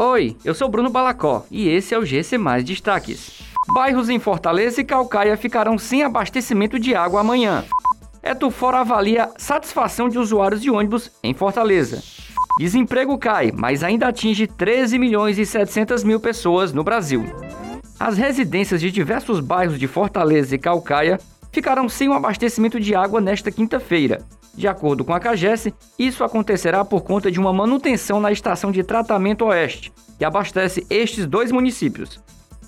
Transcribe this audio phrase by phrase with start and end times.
[0.00, 3.42] Oi, eu sou Bruno Balacó e esse é o GC Mais Destaques.
[3.74, 7.64] Bairros em Fortaleza e Calcaia ficarão sem abastecimento de água amanhã.
[8.22, 12.00] Etufor avalia satisfação de usuários de ônibus em Fortaleza.
[12.60, 17.24] Desemprego cai, mas ainda atinge 13 milhões e 700 mil pessoas no Brasil.
[17.98, 21.18] As residências de diversos bairros de Fortaleza e Calcaia
[21.58, 24.20] ficarão sem o abastecimento de água nesta quinta-feira.
[24.54, 28.84] De acordo com a CAGES, isso acontecerá por conta de uma manutenção na estação de
[28.84, 32.20] tratamento oeste, que abastece estes dois municípios.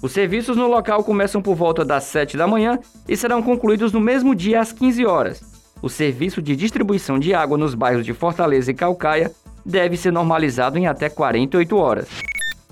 [0.02, 4.00] Os serviços no local começam por volta das 7 da manhã e serão concluídos no
[4.00, 5.40] mesmo dia às 15 horas.
[5.80, 9.30] O serviço de distribuição de água nos bairros de Fortaleza e Calcaia
[9.64, 12.08] deve ser normalizado em até 48 horas.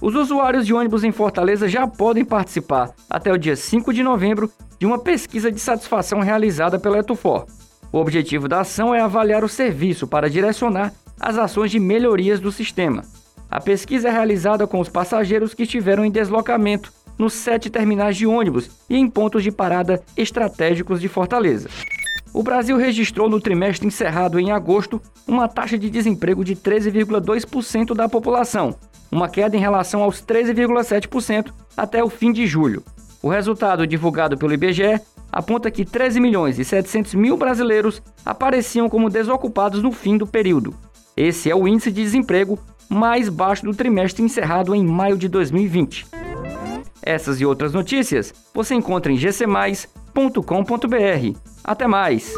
[0.01, 4.49] Os usuários de ônibus em Fortaleza já podem participar, até o dia 5 de novembro,
[4.79, 7.47] de uma pesquisa de satisfação realizada pela Etufor.
[7.91, 12.53] O objetivo da ação é avaliar o serviço para direcionar as ações de melhorias do
[12.53, 13.03] sistema.
[13.51, 18.25] A pesquisa é realizada com os passageiros que estiveram em deslocamento nos sete terminais de
[18.25, 21.69] ônibus e em pontos de parada estratégicos de Fortaleza.
[22.33, 28.09] O Brasil registrou no trimestre encerrado em agosto uma taxa de desemprego de 13,2% da
[28.09, 28.77] população,
[29.11, 32.83] uma queda em relação aos 13,7% até o fim de julho.
[33.23, 39.11] O resultado divulgado pelo IBGE aponta que 13 milhões e 700 mil brasileiros apareciam como
[39.11, 40.75] desocupados no fim do período.
[41.17, 46.07] Esse é o índice de desemprego mais baixo do trimestre encerrado em maio de 2020.
[47.03, 51.39] Essas e outras notícias você encontra em gcmais.com.br.
[51.65, 52.35] Até mais!